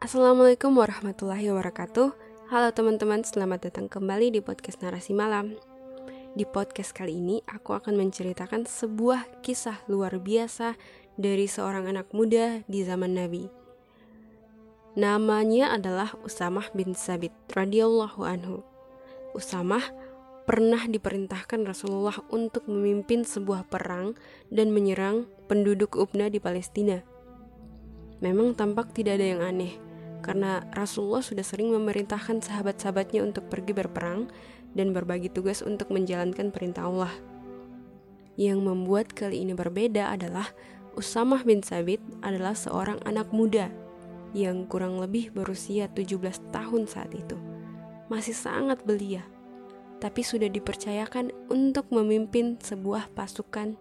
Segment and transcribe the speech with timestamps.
[0.00, 2.08] Assalamualaikum warahmatullahi wabarakatuh.
[2.48, 5.60] Halo teman-teman, selamat datang kembali di podcast Narasi Malam.
[6.32, 10.80] Di podcast kali ini, aku akan menceritakan sebuah kisah luar biasa
[11.20, 13.52] dari seorang anak muda di zaman Nabi.
[14.96, 18.64] Namanya adalah Usamah bin Sabit radhiyallahu anhu.
[19.36, 19.84] Usamah
[20.48, 24.16] pernah diperintahkan Rasulullah untuk memimpin sebuah perang
[24.48, 27.04] dan menyerang penduduk Ubna di Palestina.
[28.24, 29.89] Memang tampak tidak ada yang aneh,
[30.20, 34.28] karena Rasulullah sudah sering memerintahkan sahabat-sahabatnya untuk pergi berperang
[34.76, 37.12] dan berbagi tugas untuk menjalankan perintah Allah.
[38.38, 40.48] Yang membuat kali ini berbeda adalah
[40.94, 43.70] Usamah bin Sabit adalah seorang anak muda
[44.32, 47.36] yang kurang lebih berusia 17 tahun saat itu.
[48.10, 49.22] Masih sangat belia,
[50.02, 53.78] tapi sudah dipercayakan untuk memimpin sebuah pasukan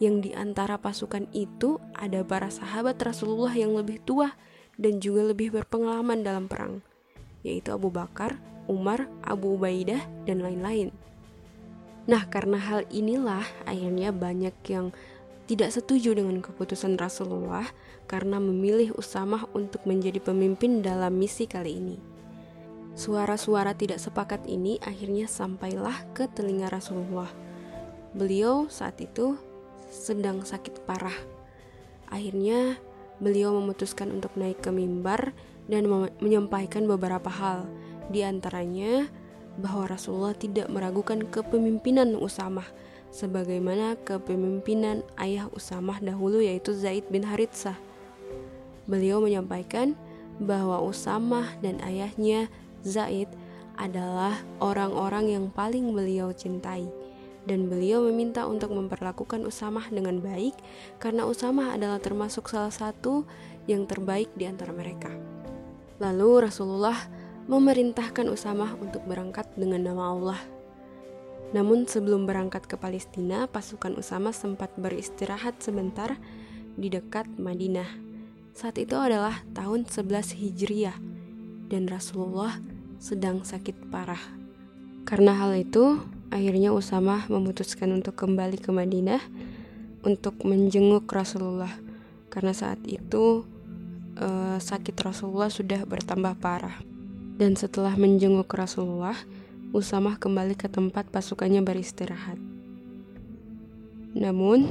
[0.00, 4.32] yang di antara pasukan itu ada para sahabat Rasulullah yang lebih tua
[4.80, 6.80] dan juga lebih berpengalaman dalam perang,
[7.44, 10.88] yaitu Abu Bakar, Umar, Abu Ubaidah, dan lain-lain.
[12.08, 14.90] Nah, karena hal inilah akhirnya banyak yang
[15.44, 17.68] tidak setuju dengan keputusan Rasulullah
[18.08, 21.96] karena memilih Usamah untuk menjadi pemimpin dalam misi kali ini.
[22.94, 27.30] Suara-suara tidak sepakat ini akhirnya sampailah ke telinga Rasulullah.
[28.14, 29.38] Beliau saat itu
[29.90, 31.14] sedang sakit parah.
[32.10, 32.78] Akhirnya
[33.20, 35.36] beliau memutuskan untuk naik ke mimbar
[35.70, 35.86] dan
[36.18, 37.68] menyampaikan beberapa hal,
[38.10, 39.06] di antaranya
[39.60, 42.66] bahwa Rasulullah tidak meragukan kepemimpinan Usamah
[43.12, 47.76] sebagaimana kepemimpinan ayah Usamah dahulu yaitu Zaid bin Haritsah.
[48.88, 49.94] Beliau menyampaikan
[50.40, 52.48] bahwa Usamah dan ayahnya
[52.82, 53.28] Zaid
[53.76, 56.99] adalah orang-orang yang paling beliau cintai
[57.48, 60.52] dan beliau meminta untuk memperlakukan Usamah dengan baik
[61.00, 63.24] karena Usamah adalah termasuk salah satu
[63.64, 65.08] yang terbaik di antara mereka.
[66.00, 66.96] Lalu Rasulullah
[67.48, 70.40] memerintahkan Usamah untuk berangkat dengan nama Allah.
[71.50, 76.14] Namun sebelum berangkat ke Palestina, pasukan Usamah sempat beristirahat sebentar
[76.78, 77.88] di dekat Madinah.
[78.54, 80.98] Saat itu adalah tahun 11 Hijriah
[81.66, 82.54] dan Rasulullah
[83.02, 84.22] sedang sakit parah.
[85.02, 85.98] Karena hal itu,
[86.30, 89.18] Akhirnya Usama memutuskan untuk kembali ke Madinah
[90.06, 91.74] untuk menjenguk Rasulullah
[92.30, 93.42] karena saat itu
[94.14, 96.78] uh, sakit Rasulullah sudah bertambah parah.
[97.34, 99.16] Dan setelah menjenguk Rasulullah,
[99.70, 102.36] Usamah kembali ke tempat pasukannya beristirahat.
[104.18, 104.66] Namun,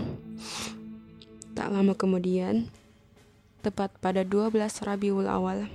[1.56, 2.68] tak lama kemudian,
[3.64, 5.72] tepat pada 12 Rabiul Awal,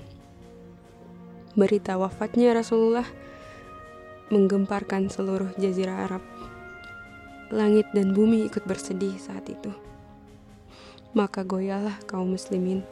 [1.56, 3.08] berita wafatnya Rasulullah
[4.32, 6.22] menggemparkan seluruh jazirah Arab.
[7.52, 9.68] Langit dan bumi ikut bersedih saat itu.
[11.12, 12.82] Maka goyahlah kaum muslimin,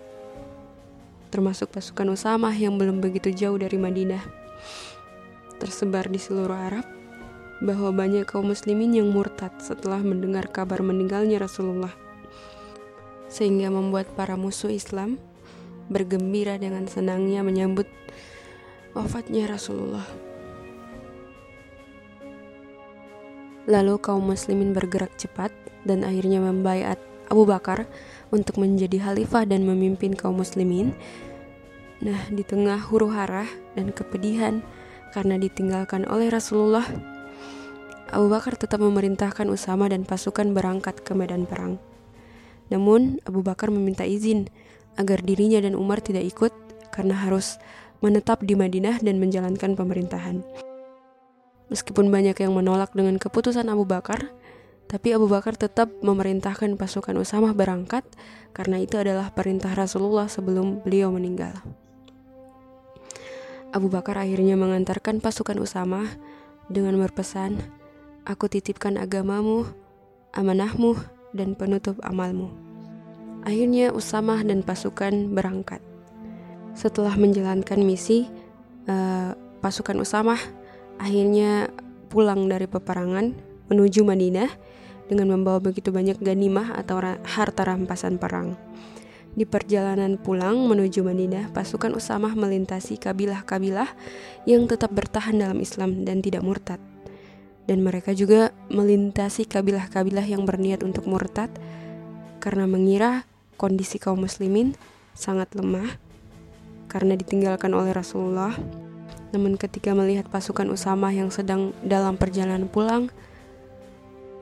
[1.32, 4.22] termasuk pasukan Usamah yang belum begitu jauh dari Madinah.
[5.58, 6.86] Tersebar di seluruh Arab
[7.62, 11.94] bahwa banyak kaum muslimin yang murtad setelah mendengar kabar meninggalnya Rasulullah.
[13.32, 15.16] Sehingga membuat para musuh Islam
[15.88, 17.88] bergembira dengan senangnya menyambut
[18.92, 20.31] wafatnya Rasulullah.
[23.70, 25.54] Lalu kaum muslimin bergerak cepat
[25.86, 26.98] dan akhirnya membaiat
[27.30, 27.86] Abu Bakar
[28.34, 30.92] untuk menjadi khalifah dan memimpin kaum muslimin.
[32.02, 33.46] Nah, di tengah huru hara
[33.78, 34.60] dan kepedihan
[35.14, 36.84] karena ditinggalkan oleh Rasulullah,
[38.12, 41.78] Abu Bakar tetap memerintahkan Usama dan pasukan berangkat ke medan perang.
[42.68, 44.50] Namun, Abu Bakar meminta izin
[45.00, 46.52] agar dirinya dan Umar tidak ikut
[46.92, 47.56] karena harus
[48.04, 50.44] menetap di Madinah dan menjalankan pemerintahan.
[51.72, 54.28] Meskipun banyak yang menolak dengan keputusan Abu Bakar,
[54.92, 58.04] tapi Abu Bakar tetap memerintahkan pasukan Usamah berangkat
[58.52, 61.56] karena itu adalah perintah Rasulullah sebelum beliau meninggal.
[63.72, 66.12] Abu Bakar akhirnya mengantarkan pasukan Usamah
[66.68, 67.56] dengan berpesan,
[68.28, 69.64] Aku titipkan agamamu,
[70.36, 70.94] amanahmu,
[71.32, 72.52] dan penutup amalmu.
[73.48, 75.80] Akhirnya Usamah dan pasukan berangkat.
[76.76, 78.28] Setelah menjalankan misi,
[78.92, 79.32] uh,
[79.64, 80.38] pasukan Usamah
[81.02, 81.66] akhirnya
[82.06, 83.34] pulang dari peperangan
[83.66, 84.50] menuju Madinah
[85.10, 88.54] dengan membawa begitu banyak ganimah atau harta rampasan perang.
[89.32, 93.88] Di perjalanan pulang menuju Madinah, pasukan Usamah melintasi kabilah-kabilah
[94.44, 96.78] yang tetap bertahan dalam Islam dan tidak murtad.
[97.64, 101.48] Dan mereka juga melintasi kabilah-kabilah yang berniat untuk murtad
[102.44, 103.24] karena mengira
[103.56, 104.76] kondisi kaum muslimin
[105.16, 105.96] sangat lemah
[106.90, 108.52] karena ditinggalkan oleh Rasulullah
[109.32, 113.08] namun ketika melihat pasukan Usama yang sedang dalam perjalanan pulang,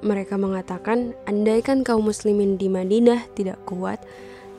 [0.02, 4.02] mereka mengatakan, andaikan kaum muslimin di Madinah tidak kuat,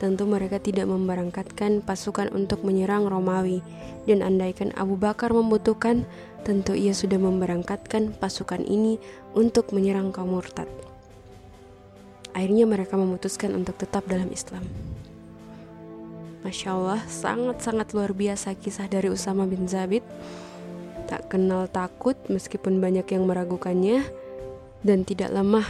[0.00, 3.60] tentu mereka tidak memberangkatkan pasukan untuk menyerang Romawi,
[4.08, 6.08] dan andaikan Abu Bakar membutuhkan,
[6.42, 8.98] tentu ia sudah memberangkatkan pasukan ini
[9.36, 10.66] untuk menyerang kaum murtad.
[12.32, 14.64] Akhirnya mereka memutuskan untuk tetap dalam Islam.
[16.42, 20.02] Masya Allah, sangat-sangat luar biasa kisah dari Usama bin Zabit.
[21.06, 24.02] Tak kenal takut meskipun banyak yang meragukannya,
[24.82, 25.66] dan tidak lemah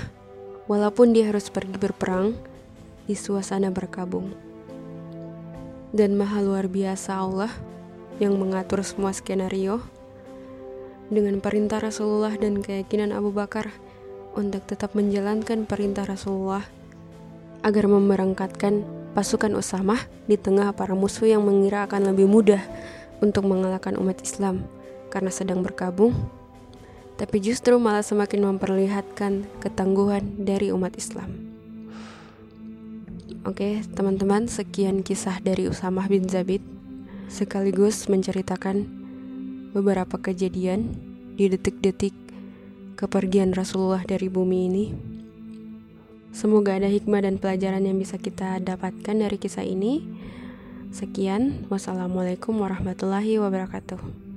[0.65, 2.33] walaupun dia harus pergi berperang
[3.05, 4.33] di suasana berkabung.
[5.93, 7.53] Dan maha luar biasa Allah
[8.17, 9.85] yang mengatur semua skenario
[11.13, 13.69] dengan perintah Rasulullah dan keyakinan Abu Bakar
[14.33, 16.65] untuk tetap menjalankan perintah Rasulullah
[17.61, 22.61] agar memberangkatkan pasukan Usamah di tengah para musuh yang mengira akan lebih mudah
[23.21, 24.65] untuk mengalahkan umat Islam
[25.13, 26.13] karena sedang berkabung
[27.21, 31.53] tapi justru malah semakin memperlihatkan ketangguhan dari umat Islam.
[33.47, 36.63] Oke, teman-teman, sekian kisah dari Usamah bin Zabid
[37.27, 38.87] sekaligus menceritakan
[39.71, 40.95] beberapa kejadian
[41.35, 42.15] di detik-detik
[42.95, 45.12] kepergian Rasulullah dari bumi ini.
[46.33, 50.01] Semoga ada hikmah dan pelajaran yang bisa kita dapatkan dari kisah ini.
[50.89, 54.32] Sekian, wassalamualaikum warahmatullahi wabarakatuh.